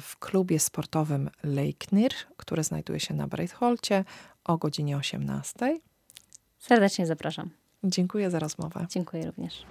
w 0.00 0.18
klubie 0.18 0.60
sportowym 0.60 1.30
Leiknir, 1.42 2.12
który 2.36 2.64
znajduje 2.64 3.00
się 3.00 3.14
na 3.14 3.28
Breitholcie 3.28 4.04
o 4.44 4.58
godzinie 4.58 4.96
18. 4.96 5.80
Serdecznie 6.58 7.06
zapraszam. 7.06 7.50
Dziękuję 7.84 8.30
za 8.30 8.38
rozmowę. 8.38 8.86
Dziękuję 8.90 9.26
również. 9.26 9.66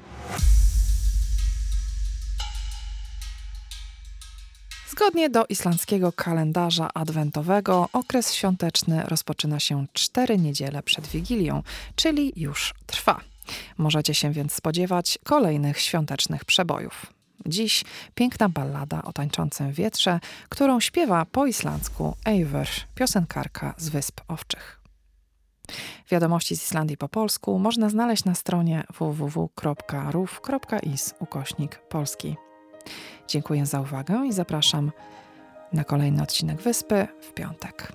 Zgodnie 4.91 5.30
do 5.30 5.45
islandzkiego 5.49 6.12
kalendarza 6.12 6.89
adwentowego 6.93 7.89
okres 7.93 8.34
świąteczny 8.34 9.04
rozpoczyna 9.04 9.60
się 9.60 9.86
cztery 9.93 10.38
niedziele 10.38 10.84
przed 10.84 11.08
Wigilią, 11.08 11.63
czyli 11.95 12.34
już 12.36 12.73
trwa. 12.86 13.21
Możecie 13.77 14.13
się 14.13 14.32
więc 14.32 14.54
spodziewać 14.54 15.19
kolejnych 15.23 15.80
świątecznych 15.80 16.45
przebojów. 16.45 17.06
Dziś 17.45 17.84
piękna 18.15 18.49
ballada 18.49 19.04
o 19.04 19.13
tańczącym 19.13 19.71
wietrze, 19.71 20.19
którą 20.49 20.80
śpiewa 20.80 21.25
po 21.25 21.45
islandzku 21.45 22.15
Eivor, 22.25 22.67
piosenkarka 22.95 23.73
z 23.77 23.89
Wysp 23.89 24.21
Owczych. 24.27 24.82
Wiadomości 26.12 26.58
z 26.58 26.63
Islandii 26.63 26.97
po 26.97 27.10
polsku 27.10 27.60
można 27.60 27.89
znaleźć 27.89 28.25
na 28.25 28.36
stronie 28.36 28.84
www.ruf.is 28.99 29.54
ukośnik 31.19 31.80
polski. 31.89 32.36
Dziękuję 33.28 33.65
za 33.65 33.82
uwagę 33.82 34.26
i 34.28 34.34
zapraszam 34.34 34.91
na 35.74 35.84
kolejny 35.84 36.24
odcinek 36.24 36.62
Wyspy 36.62 37.08
w 37.22 37.34
piątek. 37.34 37.91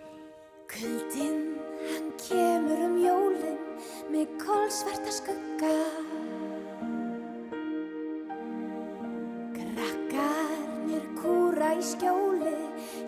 Í 11.76 11.82
skjóli 11.86 12.56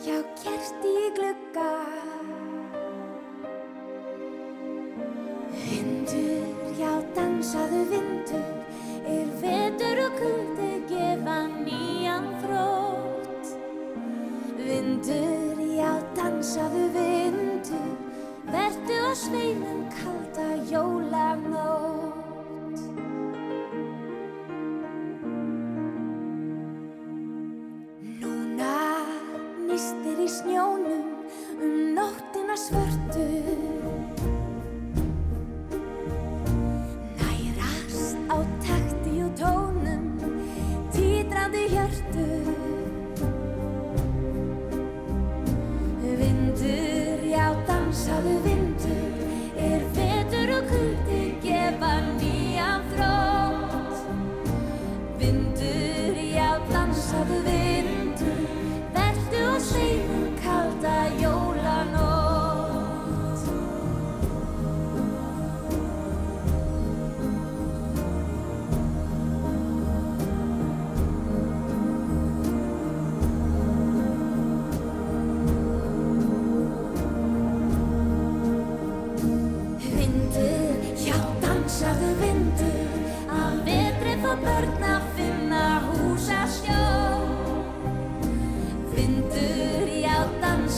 hjá 0.04 0.18
kerti 0.38 0.90
í 1.02 1.08
glugga 1.16 1.70
Vindur, 5.56 6.74
já 6.78 6.94
dansaðu 7.16 7.84
vindur 7.90 8.50
er 9.16 9.30
vetur 9.40 9.57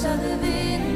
blessaðu 0.00 0.36
vinn 0.40 0.89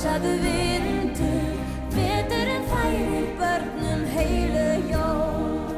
blessaðu 0.00 0.30
vindur 0.40 1.58
veturinn 1.92 2.64
færi 2.70 3.20
börnum 3.36 4.04
heilu 4.14 4.68
jól. 4.88 5.74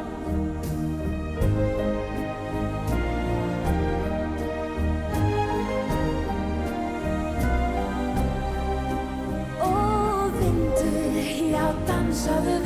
Og 9.59 10.31
vindur 10.39 11.19
já 11.51 11.67
dansaðu 11.89 12.62